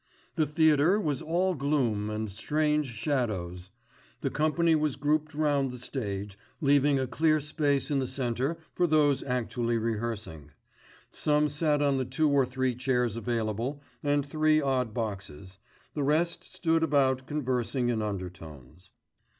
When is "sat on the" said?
11.49-12.05